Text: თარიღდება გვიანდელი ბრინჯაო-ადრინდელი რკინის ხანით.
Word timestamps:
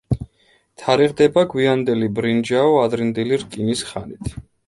თარიღდება 0.83 1.43
გვიანდელი 1.51 2.09
ბრინჯაო-ადრინდელი 2.19 3.39
რკინის 3.45 3.87
ხანით. 3.93 4.35